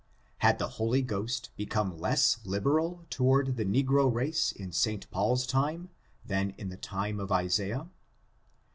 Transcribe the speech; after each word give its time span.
had 0.39 0.57
the 0.57 0.67
Holy 0.81 1.03
Ghost 1.03 1.51
become 1.55 1.95
less 1.95 2.39
liberal 2.43 3.05
toward 3.11 3.55
the 3.55 3.63
negro 3.63 4.11
race 4.11 4.51
in 4.51 4.71
St. 4.71 5.07
Paul's 5.11 5.45
time, 5.45 5.91
than 6.25 6.55
in 6.57 6.69
the 6.69 6.75
time 6.77 7.19
of 7.19 7.31
Isaiah? 7.31 7.87